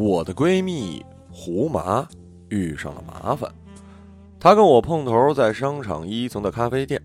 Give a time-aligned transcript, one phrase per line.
[0.00, 2.06] 我的闺蜜胡麻
[2.50, 3.52] 遇上了麻烦
[4.38, 7.02] 她跟我碰头在商场一层的咖啡店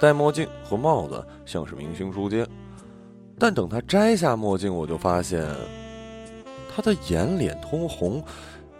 [0.00, 2.46] 戴墨镜和帽子像是明星出街。
[3.38, 5.46] 但等她摘下墨镜我就发现
[6.76, 8.22] 他的眼脸通红，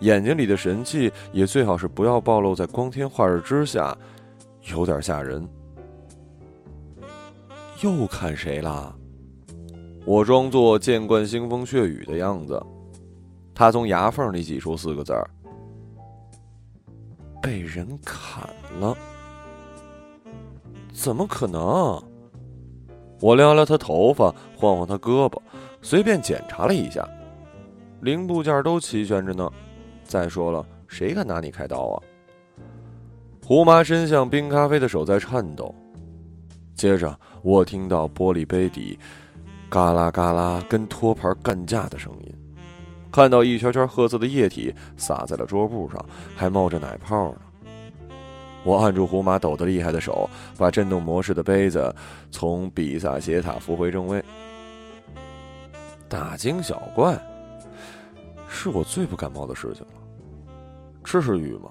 [0.00, 3.96] 眼睛里的神气也最好是不要暴露在光天化日之下，
[4.70, 5.48] 有点吓人。
[7.80, 8.94] 又看谁啦？
[10.04, 12.62] 我装作见惯腥风血雨的样子。
[13.54, 15.30] 他从牙缝里挤出四个字儿
[17.40, 18.46] ：“被人砍
[18.78, 18.94] 了。”
[20.92, 21.98] 怎么可能？
[23.22, 25.40] 我撩撩他头发，晃晃他胳膊，
[25.80, 27.08] 随便检查了一下，
[28.06, 29.50] 零部件都齐全着呢。
[30.04, 32.02] 再说了，谁敢拿你开刀啊？
[33.44, 35.74] 胡麻伸向冰咖啡的手在颤抖。
[36.76, 38.96] 接着，我听到玻璃杯底
[39.68, 42.32] 嘎啦嘎啦跟托盘干架的声音。
[43.10, 47.40] 看到一圈圈褐色的液体洒在了桌布上，还冒着奶泡呢。
[48.62, 51.92] 我按住胡麻抖得厉害的手，把震动模式的杯子
[52.30, 54.24] 从比萨斜塔扶回正位。
[56.08, 57.20] 大惊小怪，
[58.48, 59.92] 是我最不感冒的事情了。
[61.04, 61.70] 这是雨吗？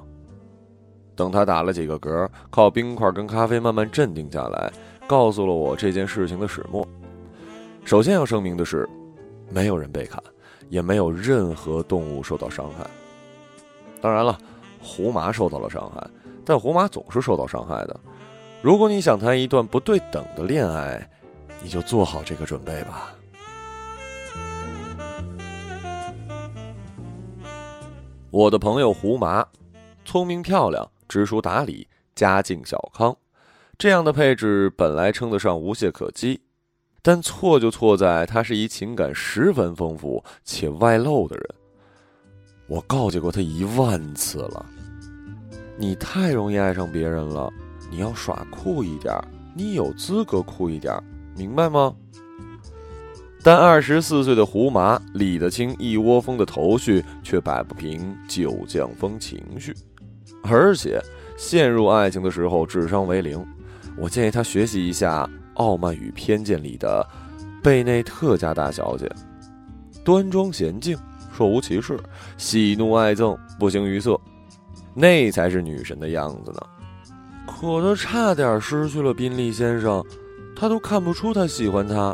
[1.16, 4.72] 等他打了几个嗝，靠冰块跟咖啡慢慢镇定下来，
[5.08, 6.88] 告诉了我这件事情的始末。
[7.84, 8.88] 首先要声明的是，
[9.50, 10.22] 没有人被砍。
[10.68, 12.88] 也没有任何动物受到伤害。
[14.02, 14.36] 当然了，
[14.82, 16.04] 胡麻受到了伤害，
[16.44, 18.00] 但胡麻总是受到伤害的。
[18.64, 21.08] 如果你想谈一段不对等的恋爱，
[21.62, 23.15] 你就做好这个准备吧。
[28.36, 29.48] 我的朋友胡麻，
[30.04, 33.16] 聪明漂亮，知书达理，家境小康，
[33.78, 36.42] 这样的配置本来称得上无懈可击。
[37.02, 41.46] 但错就错在他是一情感十分丰富且外露的人。
[42.68, 44.66] 我告诫过他一万次了，
[45.78, 47.50] 你太容易爱上别人了，
[47.90, 49.16] 你要耍酷一点，
[49.56, 50.94] 你有资格酷一点，
[51.38, 51.96] 明白吗？
[53.46, 59.72] 但二十四岁的胡麻理得清一窝蜂的头绪，却摆不平旧将风情绪，
[60.44, 61.00] 而且
[61.38, 63.46] 陷入爱情的时候智商为零。
[63.96, 65.30] 我建议他学习一下。
[65.58, 67.08] 《傲慢与偏见》里的
[67.64, 69.10] 贝内特家大小姐，
[70.04, 70.98] 端庄娴静，
[71.38, 71.98] 若无其事，
[72.36, 74.20] 喜怒哀憎不形于色，
[74.94, 76.60] 那才是女神的样子呢。
[77.48, 80.04] 可她差点失去了宾利先生，
[80.58, 82.14] 他都看不出他喜欢他。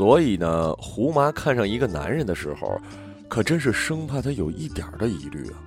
[0.00, 2.80] 所以呢，胡麻看上一个男人的时候，
[3.28, 5.60] 可真是生怕他有一点的疑虑啊。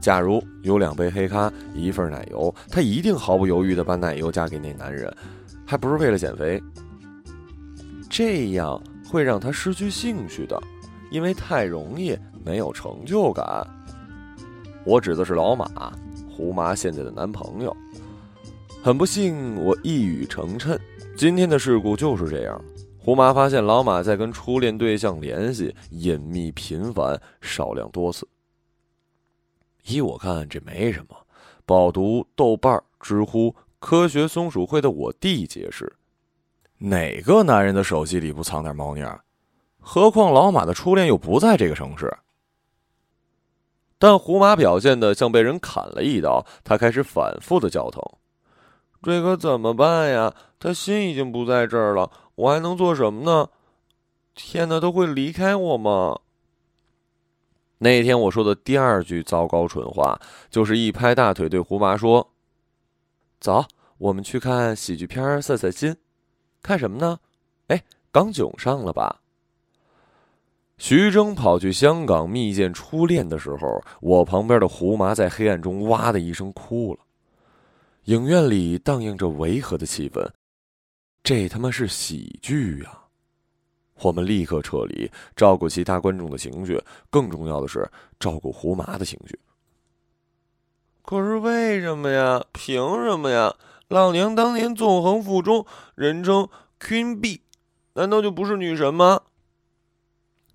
[0.00, 5.14] 假如有两杯黑咖，一份奶油，他一定毫不犹豫地把奶油加给那男人。
[5.66, 6.62] 还不是为了减肥，
[8.08, 10.58] 这样会让他失去兴趣的，
[11.10, 13.44] 因为太容易没有成就感。
[14.82, 15.92] 我指的是老马，
[16.26, 17.76] 胡麻现在的男朋友。
[18.82, 20.78] 很不幸，我一语成谶，
[21.18, 22.58] 今天的事故就是这样。
[23.08, 28.28] 胡麻发现老马在跟初恋对象联系，隐秘频繁，少量多次。
[29.84, 31.16] 依我看，这没什么。
[31.64, 33.56] 饱读豆瓣、知乎。
[33.78, 35.90] 科学松鼠会的我弟解释
[36.76, 39.18] ：“哪个男人的手机里不藏点猫腻儿？
[39.80, 42.14] 何况老马的初恋又不在这个城市。”
[43.98, 48.02] 但胡马表现的像被人砍了一刀，他开始反复的叫疼。
[49.02, 50.34] 这可怎么办呀？
[50.58, 53.50] 他心已经不在这儿了，我还能做什么呢？
[54.32, 56.20] 天哪，他会离开我吗？
[57.78, 62.30] 那天我说的第二句糟糕蠢话，就是一拍大腿对胡麻说。
[63.40, 63.64] 走，
[63.98, 65.96] 我们去看喜剧片散散心。
[66.62, 67.18] 看什么呢？
[67.66, 67.82] 哎，
[68.12, 69.20] 刚囧上了吧？
[70.76, 77.00] 徐峥跑去香港密见初恋的时候，我旁边的胡麻在黑暗中哇的一声哭了。
[78.04, 80.24] 影院里荡漾着违和的气氛，
[81.22, 82.98] 这他妈是喜剧呀！
[84.02, 86.80] 我们立刻撤离，照顾其他观众的情绪，
[87.10, 89.38] 更重要的是照顾胡麻的情绪。
[91.02, 92.44] 可是为什么呀？
[92.52, 93.54] 凭什么呀？
[93.88, 96.48] 老娘当年纵横附中，人称
[96.78, 97.42] Queen B，
[97.94, 99.22] 难道就不是女神吗？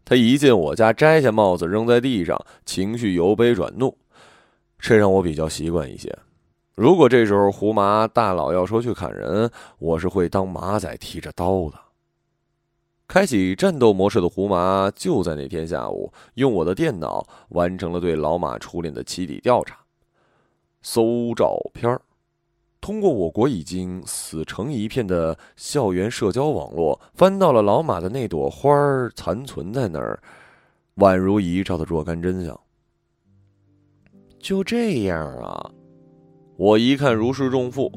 [0.06, 3.98] 他一进我家，摘下帽子扔在地上，情绪由悲转怒，
[4.80, 6.18] 这让我比较习惯一些。
[6.75, 11.79] 如果这时候胡麻大佬要说去砍人，我是会当马仔提着刀的。
[13.07, 19.77] 开启战斗模式的胡麻就在那天下午，用我的电脑完成了对老马初恋的起底调查。
[20.81, 22.01] 搜照片儿，
[22.81, 30.19] 通过我国已经死成一片的校园社交网络，翻到了老马的那朵花儿残存在那儿，
[30.95, 32.59] 宛如遗照的若干真相。
[34.39, 35.71] 就这样啊，
[36.63, 37.92] 我一看如释重负。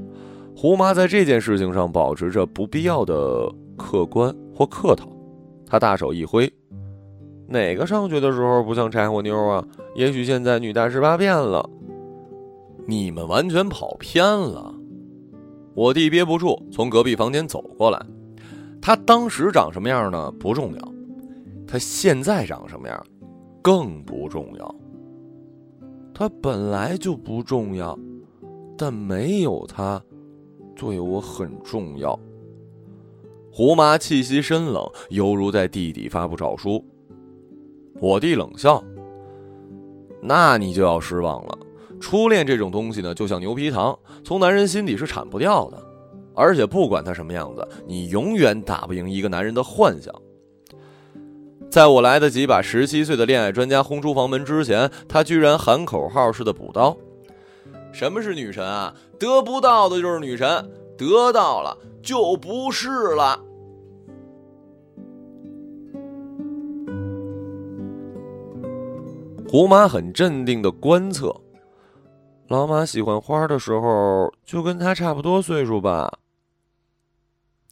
[0.57, 5.07] 胡妈在这件事情上保持着不必要的客观或客套，
[5.65, 6.53] 她大手一挥
[7.47, 9.65] ：“哪个上学的时候不像柴火妞啊？
[9.95, 11.71] 也许现在女大十八变了。”
[12.89, 14.75] 你们完全跑偏了。
[15.75, 18.05] 我弟憋不住，从隔壁房间走过来。
[18.83, 20.33] 他当时长什么样呢？
[20.41, 20.93] 不重要。
[21.69, 23.01] 他现在长什么样，
[23.63, 24.75] 更不重要。
[26.13, 27.97] 他本来就不重要，
[28.77, 30.03] 但没有他。
[30.75, 32.19] 对我很重要。
[33.51, 36.85] 胡麻气息深冷，犹如在地底发布诏书。
[37.99, 38.85] 我弟冷笑
[40.21, 41.59] ：“那你就要失望了。
[41.99, 45.83] 初恋这种东西呢，就像牛皮糖，从男人心底是铲不掉的。
[46.35, 50.15] 而且不管他什么样子，你永远打不赢一个男人的幻想。”
[51.71, 56.95] 在我来得及把十七岁的恋爱专家轰出房门之前，他居然喊口号似的补刀。
[57.97, 58.95] 什么是女神啊？
[59.19, 60.47] 得不到的就是女神，
[60.99, 63.43] 得到了就不是了。
[69.49, 71.35] 胡妈很镇定的观测，
[72.49, 76.19] 老马喜欢花的时候，就跟他差不多岁数吧。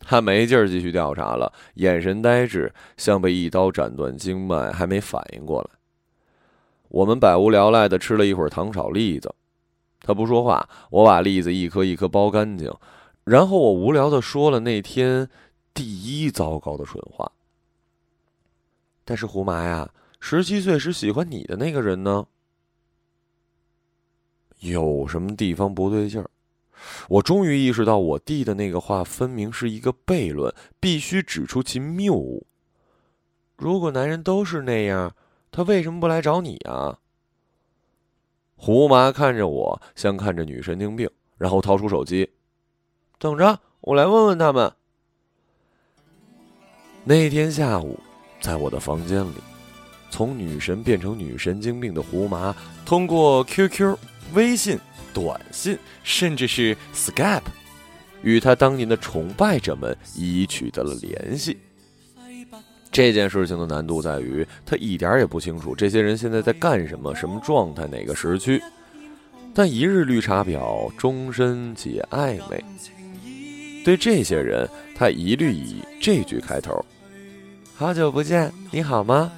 [0.01, 5.69] 他没劲儿继续调查了，眼神呆滞，像被一刀斩断经脉，还没反应过来。
[6.89, 9.31] 我们百无聊赖的吃了一会儿糖炒栗子。
[10.07, 12.71] 他不说话，我把栗子一颗一颗剥干净，
[13.25, 15.27] 然后我无聊的说了那天
[15.73, 17.33] 第一糟糕的蠢话。
[19.03, 19.91] 但是胡麻呀，
[20.21, 22.27] 十七岁时喜欢你的那个人呢？
[24.61, 26.29] 有什么地方不对劲儿？
[27.09, 32.47] 我终于意识到，我弟的那个话分明是一个悖论，必须指出其谬误。
[33.57, 35.15] 如果男人都是那样，
[35.51, 36.99] 他为什么不来找你啊？
[38.57, 42.31] 胡麻看着我，像看着女神经病，然后掏出手机，
[43.19, 44.73] 等着我来问问他们。
[47.05, 47.99] 那天下午，
[48.41, 49.35] 在我的房间里，
[50.09, 52.57] 从女神变成女神经病的胡麻，
[52.87, 53.99] 通过 QQ、
[54.33, 54.79] 微信、
[55.13, 57.43] 短信，甚至是 Skype，
[58.23, 61.59] 与他当年的崇拜者们一一取得了联系。
[62.95, 68.63] 这件事情的难度在于，他一点也不清楚这些人现在在干什么、什么状态、哪个时区。
[69.53, 72.65] 但一日绿茶婊，终身解暧昧。
[73.85, 76.85] 对这些人，他一律以这句开头
[77.75, 79.33] ：“好久不见，你好吗？”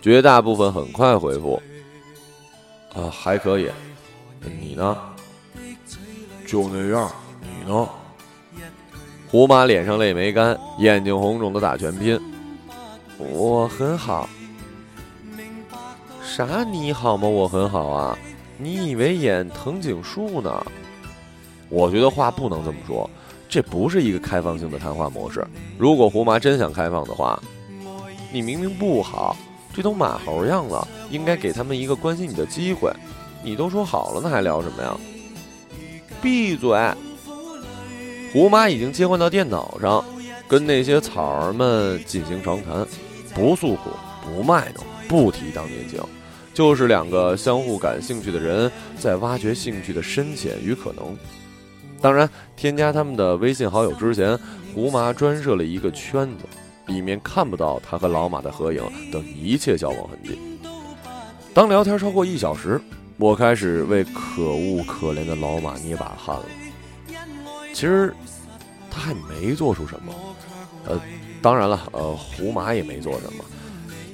[0.00, 1.60] 绝大部分很快回复
[2.94, 3.68] ：“啊，还可以。
[4.60, 4.96] 你呢？
[6.46, 7.10] 就那样。
[7.42, 7.88] 你呢？”
[9.34, 12.16] 胡妈脸上泪没干，眼睛红肿的打全拼。
[13.18, 14.28] 我很好。
[16.22, 16.62] 啥？
[16.62, 17.26] 你好吗？
[17.26, 18.16] 我很好啊。
[18.56, 20.64] 你以为演藤井树呢？
[21.68, 23.10] 我觉得话不能这么说，
[23.48, 25.44] 这不是一个开放性的谈话模式。
[25.76, 27.42] 如果胡妈真想开放的话，
[28.30, 29.36] 你明明不好，
[29.74, 32.88] 这都马猴样了，应该给他们一个关心你的机会。
[33.42, 34.96] 你都说好了，那还聊什么呀？
[36.22, 36.78] 闭嘴。
[38.34, 40.04] 胡妈已经切换到电脑上，
[40.48, 42.84] 跟那些草儿们进行长谈，
[43.32, 43.90] 不诉苦，
[44.24, 46.02] 不卖弄，不提当年情，
[46.52, 51.16] 就是两个相互感兴趣的人在挖掘兴趣的深浅与可能。
[52.00, 54.36] 当然，添加他们的微信好友之前，
[54.74, 56.44] 胡麻专设了一个圈子，
[56.92, 60.36] 里面看不到他和老马的合影等一切交往痕迹。
[61.54, 62.80] 当聊天超过一小时，
[63.16, 66.44] 我开始为可恶可怜的老马捏把汗了。
[67.74, 68.14] 其实，
[68.88, 70.14] 他还没做出什么，
[70.86, 70.98] 呃，
[71.42, 73.44] 当然了，呃，胡麻也没做什么，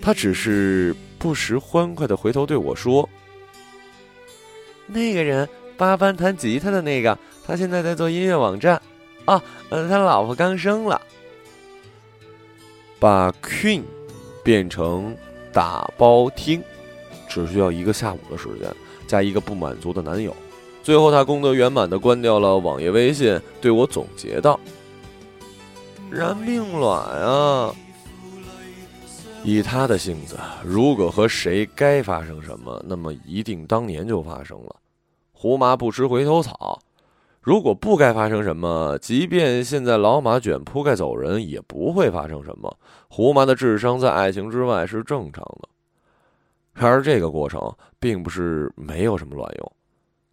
[0.01, 3.07] 他只是不时欢快的回头对我说
[4.89, 8.81] ：“那个人八班弹吉他的那个，他现在在做音乐网站，
[9.27, 11.01] 啊，呃，他老婆刚生了。”
[12.99, 13.83] 把 Queen
[14.43, 15.17] 变成
[15.53, 16.63] 打包厅，
[17.29, 18.75] 只需要一个下午的时间，
[19.07, 20.35] 加一个不满足的男友。
[20.83, 24.59] 最后，他功德圆满的关掉了网页微信，对我总结道
[26.11, 27.73] ：“然并卵啊！
[29.45, 34.77] 以他的性子，如果和谁该发生什么，那么一定当年就发生了。
[35.33, 36.79] 胡麻不吃回头草，
[37.41, 42.75] 如果不该发生什么，即便现在老马卷铺盖走人，也不会发生什么。
[43.09, 45.69] 胡麻的智商在爱情之外是正常的。
[46.73, 49.73] 然而，这个过程并不是没有什么卵用。”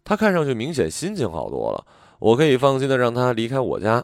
[0.08, 1.84] 他看上去明显心情好多了，
[2.18, 4.02] 我可以放心的让他离开我家，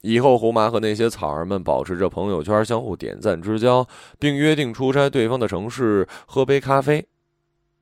[0.00, 3.86] 以后胡麻和那些草儿们保持着朋友圈，相互点赞之交，
[4.18, 7.06] 并约定出差对方的城市喝杯咖啡。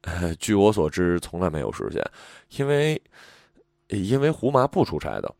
[0.39, 2.05] 据我所知，从来没有实现，
[2.59, 3.01] 因为
[3.89, 5.35] 因为胡麻不出差的。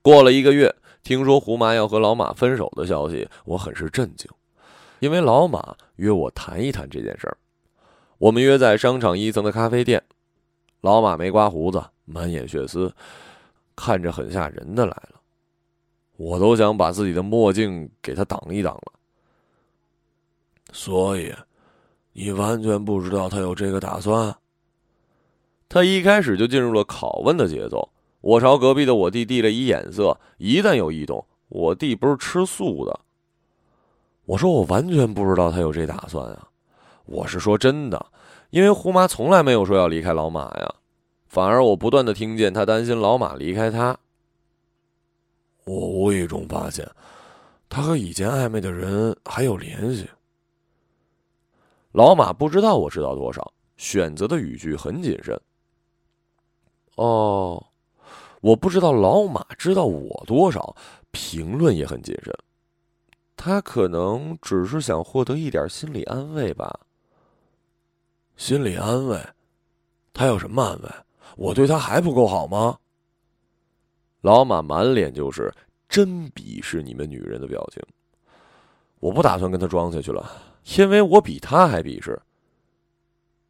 [0.00, 0.72] 过了一个月，
[1.02, 4.30] 听说胡麻要和老马分手的消息，我很是震惊，
[5.00, 7.36] 因为老马约我谈一谈这件事儿。
[8.18, 10.00] 我们约在商场一层的咖啡店，
[10.84, 12.94] 老马没刮胡子，满眼血丝，
[13.74, 15.20] 看着很吓人的来了，
[16.18, 18.92] 我都想把自己的墨镜给他挡一挡了。
[20.72, 21.34] 所以。
[22.16, 24.36] 你完全不知道他有这个打算。
[25.68, 27.90] 他一开始就进入了拷问的节奏。
[28.20, 33.00] 我朝隔壁的我弟递了一眼色，一旦有异动，我弟不是吃素的。
[34.26, 36.46] 我说我完全不知道他有这打算啊！
[37.06, 38.06] 我是说真的，
[38.54, 40.74] 因为胡妈从来没有说要离开老马呀，
[41.26, 43.98] 反而我不断的听见她担心老马离开她。
[45.64, 46.88] 我无意中发现，
[47.68, 50.08] 他和以前暧昧的人还有联系。
[51.90, 55.36] 老马不知道我知道多少，选择的语句很谨慎。
[56.94, 57.60] 哦，
[58.40, 60.76] 我不知道老马知道我多少，
[61.10, 62.32] 评论也很谨慎。
[63.34, 66.78] 他可能只是想获得一点心理安慰吧。
[68.36, 69.18] 心理安慰？
[70.12, 70.88] 他要什么安慰？
[71.36, 72.78] 我对他还不够好吗？
[74.22, 75.52] 老马满脸就是
[75.88, 77.82] 真鄙视你们女人的表情。
[79.00, 80.30] 我不打算跟他装下去了。
[80.76, 82.20] 因为我比他还鄙视。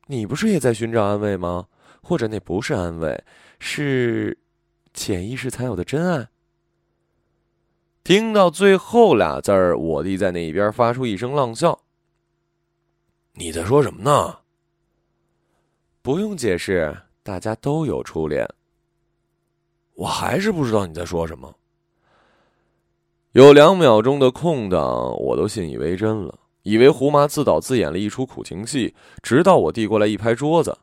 [0.07, 1.67] 你不是也在寻找安慰吗？
[2.03, 3.25] 或者那不是安慰，
[3.61, 4.37] 是
[4.93, 6.29] 潜意识才有的真爱？
[8.03, 11.81] 听到最后俩字儿，我弟在那一边发出一声浪笑。
[13.33, 14.41] 你在说什么呢？
[16.05, 18.47] 不用解释，大家都有初恋。
[19.95, 21.57] 我还是不知道你在说什么。
[23.33, 26.39] 有两秒钟的空档，我都信以为真了。
[26.61, 30.77] 以为胡麻自导自演了一出苦情戏，直到我递过来一拍桌子：“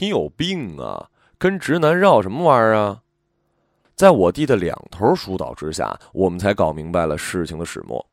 [0.00, 1.08] 你有病啊！
[1.38, 3.02] 跟直男绕什么弯儿啊？”
[3.94, 8.04] 在我弟的两头疏导之下，我们才搞明白了事情的始末。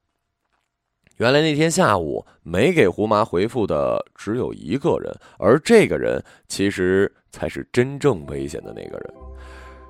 [1.17, 9.13] 原来那天下午没给胡麻回复的只有一个人，而这个人其实才是真正危险的那个人，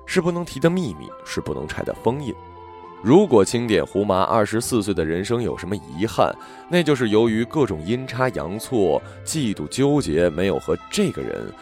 [0.06, 2.34] 是不能提的秘密，是不能拆的封印。
[3.02, 6.34] 如果清点胡麻二十四岁的人生有什么遗憾，
[6.70, 11.52] 那就是由于各种阴差阳错、嫉妒、纠结，没有和这个人，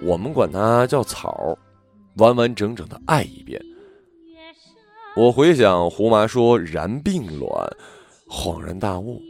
[0.00, 1.58] 我们管他叫草，
[2.18, 3.60] 完完整整的爱一遍。
[5.16, 7.68] 我回想胡麻说然并卵，
[8.28, 9.22] 恍然大悟，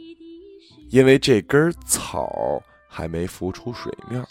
[0.89, 4.23] 因为这根草还没浮出水面。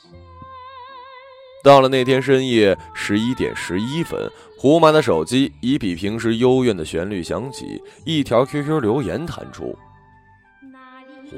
[1.65, 9.77] 到了那天深夜十一点十一分，胡麻的手机以比平时幽怨的旋律响起，一条 QQ 留言弹出：“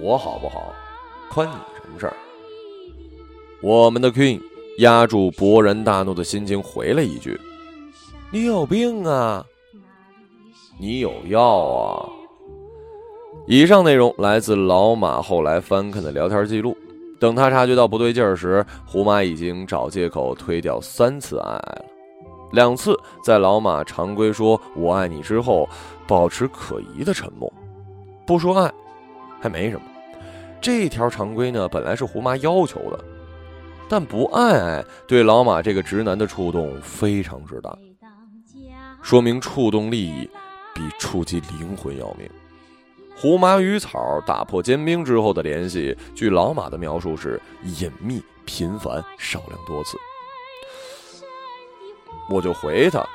[0.01, 0.75] 我好不好，
[1.33, 2.15] 关你什么事儿？”
[3.63, 4.41] 我们的 Queen
[4.79, 7.41] 压住勃然大怒的心情回了一句
[8.31, 9.45] ：“你有病啊，
[10.79, 12.11] 你有药啊。”
[13.47, 16.77] 以上内容来自老马后来翻看的聊天记录。
[17.19, 21.85] 等他察觉到不对劲儿时，胡妈已经找借口推掉三次爱爱了。
[22.53, 25.69] 两次在老马常规说“我爱你”之后，
[26.07, 27.53] 保持可疑的沉默，
[28.27, 28.73] 不说爱，
[29.39, 29.83] 还没什么。
[30.61, 33.05] 这条常规呢，本来是胡妈要求的，
[33.89, 37.77] 但不爱爱对老马这个直男的触动非常之大，
[39.03, 40.29] 说明触动利益
[40.75, 42.27] 比触及灵魂要命。
[43.21, 49.99] 胡麻与草打破坚冰之后的联系，据老马的描述是隐秘、频繁、少量多次。
[52.31, 53.07] 我就回他：“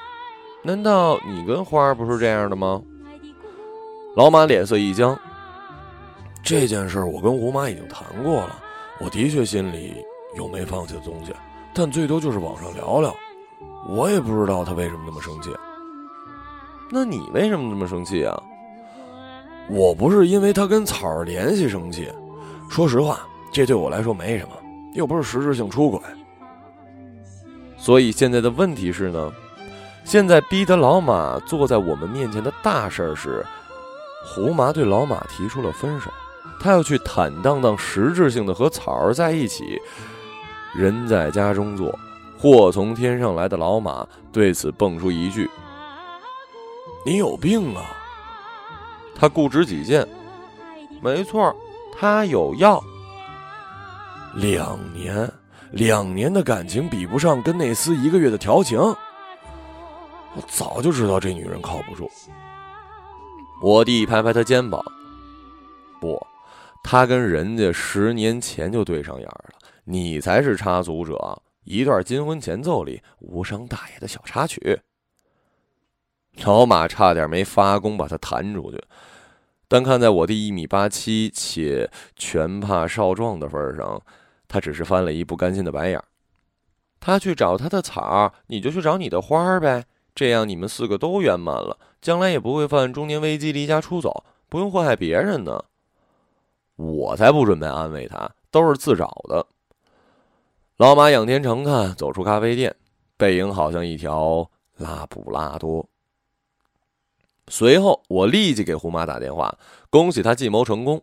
[0.62, 2.80] 难道你跟花儿不是这样的吗？”
[4.16, 5.20] 老马脸色一僵
[6.44, 8.62] ：“这件事我跟胡麻已经谈过了，
[9.00, 9.96] 我的确心里
[10.38, 11.34] 有没放弃的东西，
[11.74, 13.12] 但最多就是网上聊聊。
[13.90, 15.50] 我也不知道他为什么那么生气。
[16.92, 18.40] 那你为什么那么生气啊？”
[19.70, 22.08] 我不是因为他跟草儿联系生气，
[22.70, 23.20] 说实话，
[23.52, 24.52] 这对我来说没什么，
[24.94, 26.00] 又不是实质性出轨。
[27.78, 29.32] 所以现在的问题是呢，
[30.04, 33.46] 现在逼得老马坐在我们面前的大事儿是，
[34.26, 36.12] 胡麻对老马提出了分手，
[36.60, 39.80] 他要去坦荡荡、实质性的和草儿在一起。
[40.76, 41.98] 人在家中坐，
[42.38, 45.50] 祸从天上来的老马对此蹦出一句
[47.06, 47.82] ：“你有病啊！”
[49.16, 50.06] 他固执己见，
[51.02, 51.56] 没错，
[51.98, 52.84] 他有药。
[54.36, 55.32] 两年，
[55.72, 58.78] 两年的感情比不上跟那厮一个月的调情。
[58.78, 62.12] 我早就知道这女人靠不住。
[63.62, 64.84] 我弟拍拍他肩膀，
[66.02, 66.22] 不，
[66.84, 69.52] 他跟人家十年前就对上眼了，
[69.86, 74.78] 你才是插足者，一段金婚前奏里无伤大雅的小插曲。
[76.44, 78.84] 老马差点没发功把他弹出去，
[79.68, 84.02] 但看在我弟一米八七且拳怕少壮的份上，
[84.48, 86.04] 他只是翻了一不甘心的白眼。
[87.00, 89.86] 他去找他的草，你就去找你的花呗。
[90.14, 95.64] 这样你们四个都圆满了，将来也不会犯中年危机离家出走，不用祸害别人呢。
[96.76, 99.46] 我才不准备安慰他，都是自找的。
[100.78, 102.76] 老马仰天长叹，走出咖啡店，
[103.18, 105.88] 背影好像一条拉布拉多。
[107.48, 109.58] 随后，我立即给胡妈打电话，
[109.90, 111.02] 恭喜他计谋成功。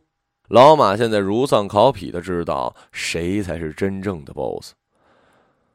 [0.49, 4.73] 老马现在如丧考妣的知道谁才是真正的 boss。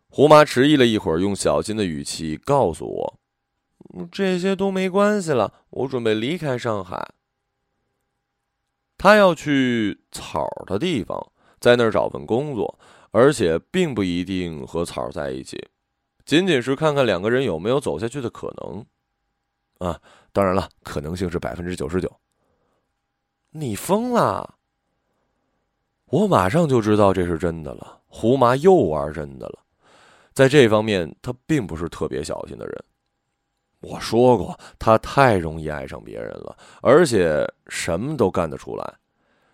[0.10, 3.20] 胡妈迟疑了一会儿，用小心的语气告诉我。
[4.12, 7.14] 这些都没关系了，我准备离开上海。
[8.98, 12.80] 他要去草的地方，在那儿找份工作，
[13.12, 15.70] 而且并不一定和草在一起，
[16.26, 18.86] 仅仅是看看两个人有没有走下去的可能。
[19.80, 20.00] 啊，
[20.32, 22.12] 当然了，可能性是百分之九十九。
[23.52, 24.56] 你疯了！
[26.06, 28.02] 我马上就知道这是真的了。
[28.08, 29.60] 胡麻又玩真的了，
[30.34, 32.84] 在这方面，他并不是特别小心的人。
[33.82, 38.94] 我说过，他太容易爱上别人了，而且什么都干得出来。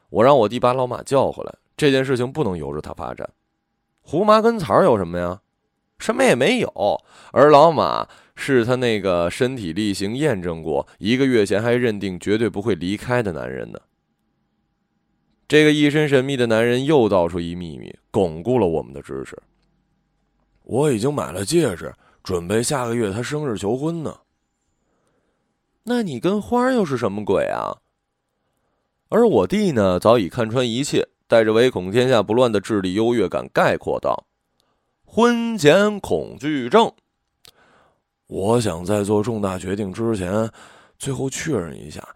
[0.09, 3.29] 我让我弟把老马叫回来，这件事情不能由着他发展。
[4.01, 5.41] 胡麻跟草有什么呀？
[5.97, 7.01] 什么也没有。
[7.31, 13.79] 而老马是他那个身体力行验证过，一个月前还认定绝对不会离开的男人呢。
[15.47, 19.37] 这个一身神秘的男人又道出一秘密，巩固了我们的知识。
[20.63, 21.93] 我已经买了戒指。
[22.23, 24.19] 准备下个月他生日求婚呢。
[25.83, 27.79] 那你跟花又是什么鬼啊？
[29.09, 34.25] 而我弟呢，早已看穿一切，带着唯恐天下不乱的智力优越感概括道
[35.03, 36.93] ：“婚前恐惧症。
[38.27, 40.49] 我想在做重大决定之前，
[40.97, 42.07] 最后确认一下，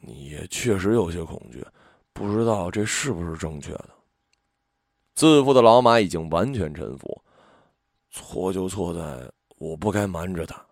[0.00, 1.66] 你也确实有些恐惧，
[2.12, 3.90] 不知道这是不是正确的。”
[5.14, 7.22] 自负的老马已经完全臣服，
[8.10, 9.30] 错就错在。
[9.58, 10.66] 我不该瞒着他。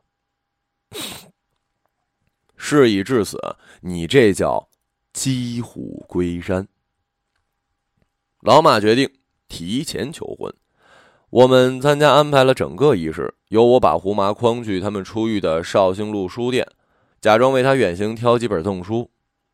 [2.56, 3.36] 事已至此，
[3.82, 4.70] 你这叫
[5.12, 6.66] 击虎归山。
[8.40, 9.12] 老马决定
[9.46, 10.50] 提前求婚。
[11.30, 16.66] 我们参加安排了整个仪式，由我把胡麻诓去他们出狱的绍兴路书店，
[17.20, 19.10] 假装为他远行挑几本赠书。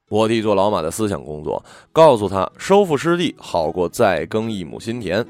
[0.09, 5.27] 我弟做老马的思想工作，告诉他收复失地好过再耕一亩新田。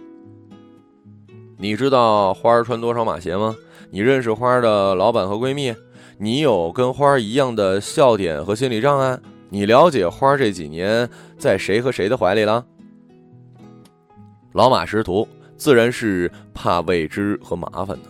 [1.56, 3.56] 你知道花儿穿多少马鞋吗？
[3.90, 5.74] 你认识花儿的老板和闺蜜，
[6.18, 9.18] 你有跟花儿一样的笑点和心理障碍？
[9.48, 12.66] 你了解花儿这几年在谁和谁的怀里了？
[14.52, 15.26] 老马识途
[15.64, 18.08] 自然是怕未知和麻烦的。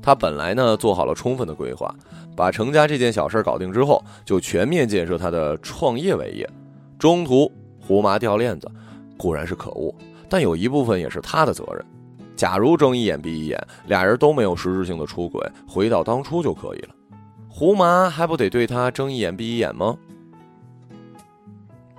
[0.00, 1.92] 他本来呢做好了充分的规划，
[2.36, 6.48] 把成家这件小事搞定之后，就全面建设他的创业伟业。
[6.96, 8.70] 中途胡麻掉链子，
[9.16, 9.92] 固然是可恶，
[10.28, 11.84] 但有一部分也是他的责任。
[12.36, 16.90] 假如睁一眼闭一眼，俩人都没有实质性的出轨，回到当初就可以了。
[17.48, 19.96] 胡麻还不得对他睁一眼闭一眼吗？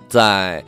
[0.07, 0.63] 在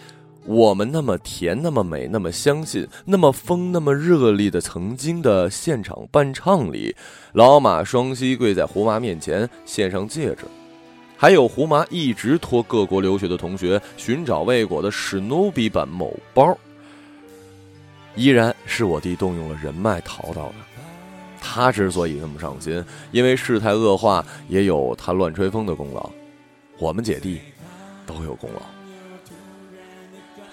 [0.45, 6.95] 我们那么甜、那么美、那么相信、那么疯、那么热烈的曾经的现场伴唱里，
[7.34, 10.45] 老马双膝跪在胡麻面前献上戒指，
[11.15, 16.58] 还有胡麻一直托各国留学的同学寻找未果的史努比版某包。
[18.15, 20.56] 依然是我弟动用了人脉淘到的。
[21.39, 26.10] 他之所以那么上心，因为事态恶化也有他乱吹风的功劳。
[26.77, 27.39] 我们姐弟
[28.06, 28.81] 都有功劳。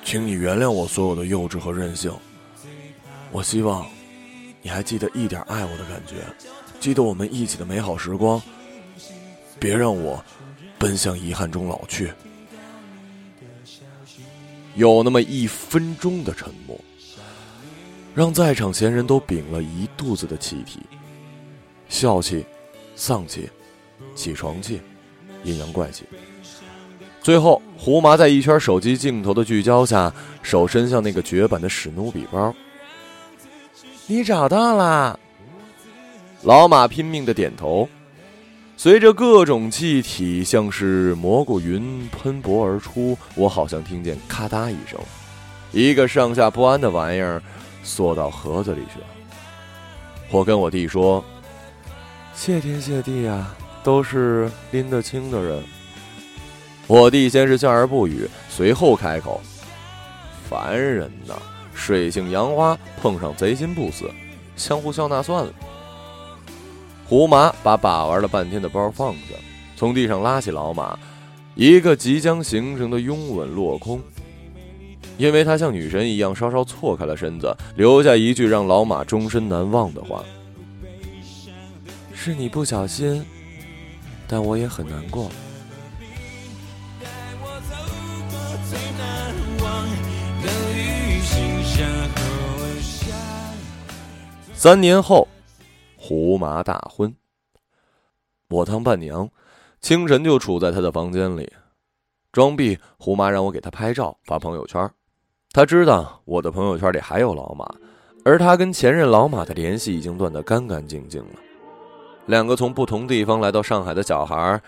[0.09, 2.11] 请你原谅我所有的幼稚和任性。
[3.31, 3.87] 我希望
[4.62, 6.14] 你还记得一点爱我的感觉，
[6.81, 8.40] 记得我们一起的美好时光。
[9.61, 10.25] 别让我
[10.79, 12.11] 奔向遗憾中老去。
[14.77, 16.81] 有那么一分钟的沉默。
[18.14, 20.81] 让在场闲人都屏了一肚子的气体，
[21.90, 22.47] 笑气、
[22.97, 23.51] 丧气、
[24.14, 24.81] 起床气、
[25.44, 26.05] 阴阳怪气。
[27.29, 30.11] 最后，胡麻在一圈手机镜头的聚焦下，
[30.41, 32.55] 手伸向那个绝版的史努比包。
[34.07, 35.21] 你找到了？
[36.41, 37.87] 老马拼命的点头。
[38.79, 44.99] 随着各种气体像是蘑菇云喷薄而出，我好像听见咔嗒一声，
[45.71, 47.43] 一个上下不安的玩意儿。
[47.83, 49.07] 缩到盒子里去了。
[50.31, 51.23] 我跟我弟说
[52.33, 55.62] ：“谢天谢地啊，都是拎得清的人。
[56.88, 59.42] 我弟先是笑而不语，随后开口
[60.48, 61.35] ：“凡人呐，
[61.74, 64.11] 水性杨花，碰上贼心不死，
[64.57, 65.53] 相互笑纳算了。”
[67.07, 69.35] 胡麻把把玩了半天的包放下，
[69.77, 70.98] 从地上拉起老马，
[71.55, 74.01] 一个即将形成的拥吻落空，
[75.18, 80.24] 因为他像女神一样稍稍错开了身子，留下一句让老马终身难忘的话。
[82.14, 83.22] 是你不小心，
[84.27, 85.31] 但我也很难过。
[94.59, 95.29] 三年后，
[95.97, 97.14] 胡麻大婚。
[98.51, 99.31] 我当伴娘，
[99.81, 101.49] 清晨就处在他的房间里，
[102.33, 102.77] 装逼。
[102.99, 104.90] 胡麻让我给他拍照发朋友圈，
[105.53, 107.73] 他知道我的朋友圈里还有老马，
[108.25, 111.35] 而他跟前任老马的联系已经断得干干净净了。
[112.27, 114.61] 两个从不同地方来到上海的小孩，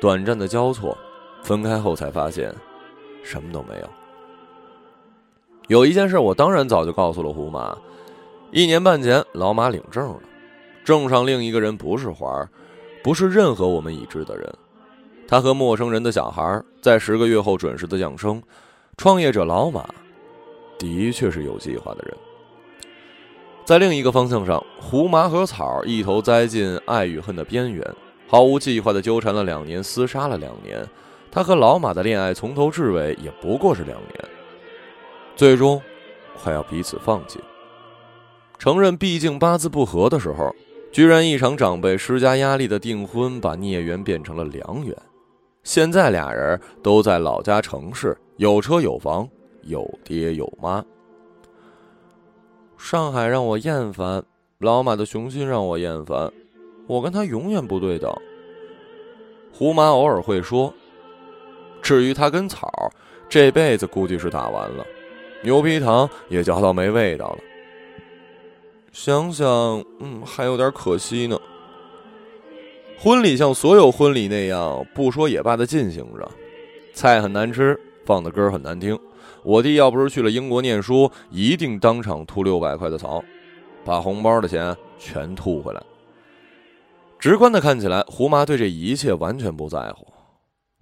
[0.00, 0.96] 短暂的交错，
[1.42, 2.54] 分开后才发现，
[3.24, 3.90] 什么都没有。
[5.66, 7.76] 有一件事，我当然早就告诉了胡马。
[8.54, 10.20] 一年半前，老马领证了，
[10.84, 12.46] 证上另一个人不是花儿，
[13.02, 14.46] 不是任何我们已知的人。
[15.26, 18.42] 他和陌生人的小孩在十个月后准时的降生。
[18.98, 19.88] 创业者老马，
[20.78, 22.14] 的确是有计划的人。
[23.64, 27.82] 在另一个方向上，胡麻和草一头栽进爱与恨的边缘，
[28.28, 30.86] 毫无计划的纠缠了两年，厮杀了两年。
[31.30, 34.28] 他和老马的恋爱从头至尾也不过是两年，
[35.34, 35.80] 最终
[36.36, 37.40] 快要彼此放弃。
[38.62, 40.54] 承认毕竟八字不合的时候，
[40.92, 44.96] 居然一场长辈施加压力的订婚，把孽缘变成了良缘。
[45.64, 49.28] 现在俩人都在老家城市，有车有房，
[49.62, 50.80] 有爹有妈。
[52.78, 54.22] 上海让我厌烦，
[54.60, 56.32] 老马的雄心让我厌烦，
[56.86, 58.14] 我跟他永远不对等。
[59.52, 60.72] 胡妈偶尔会说，
[61.82, 62.70] 至于他跟草，
[63.28, 64.86] 这辈子估计是打完了，
[65.42, 67.38] 牛皮糖也嚼到没味道了。
[68.92, 69.48] 想想，
[70.00, 71.38] 嗯，还有点可惜呢。
[72.98, 76.30] 婚礼像所有婚礼那样，不说也罢的进行着，
[76.92, 78.96] 菜很难吃，放的歌很难听。
[79.42, 83.24] 我弟要不是去了英国念书，一定当场吐六百块的槽，
[83.82, 85.82] 把红包的钱全吐回来。
[87.18, 90.06] 直观的看起来，胡麻对这一切完全不在乎，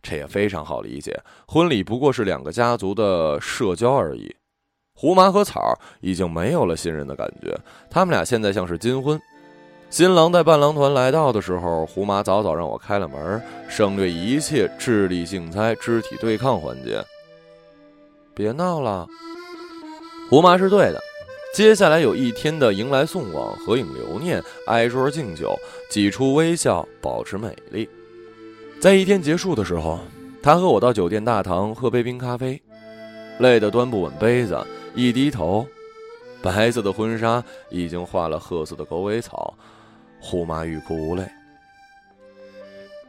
[0.02, 1.18] 这也非常好理解。
[1.46, 4.34] 婚礼不过是两个家族的社交而已。
[5.00, 7.58] 胡麻和草已经没有了信任的感觉，
[7.88, 9.18] 他们俩现在像是金婚。
[9.88, 17.02] 新郎带伴郎团来到的时候，胡麻早早让我开了门，省略一切智力竞猜、肢体对抗环节。
[18.34, 19.06] 别闹了，
[20.28, 21.00] 胡麻是对的。
[21.54, 25.58] 接下来有一天的迎来送往、合影留念、挨桌敬酒、
[25.88, 27.88] 挤出微笑、保持美丽。
[28.78, 29.98] 在一天结束的时候，
[30.42, 32.60] 他和我到酒店大堂喝杯冰咖啡，
[33.38, 34.62] 累得端不稳杯子，
[34.94, 35.66] 一低头，
[36.42, 39.54] 白色的婚纱已经化了褐色的狗尾草，
[40.20, 41.24] 胡妈欲哭无泪。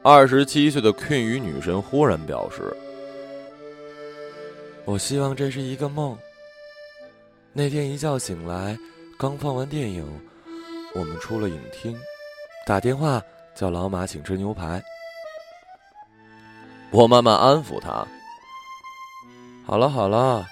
[0.04, 2.76] 二十七岁的 Queen 与女神忽然表示。
[4.86, 6.18] 我希望这是一个梦。
[7.54, 8.78] 那天一觉醒来，
[9.20, 10.06] 刚放完电影，
[10.96, 11.96] 我们出了影厅，
[12.66, 13.22] 打电话
[13.54, 14.82] 叫老马请吃牛排。
[16.90, 18.06] 我慢慢安抚他
[19.66, 20.46] ：“好了好了，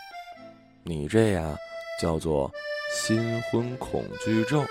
[0.89, 1.56] 你这呀
[2.02, 2.52] 叫做
[2.91, 4.65] 新婚恐惧症。”